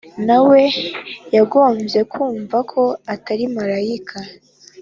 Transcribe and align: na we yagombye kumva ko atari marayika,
na 0.27 0.37
we 0.47 0.61
yagombye 1.35 1.99
kumva 2.13 2.57
ko 2.71 2.81
atari 3.13 3.43
marayika, 3.55 4.17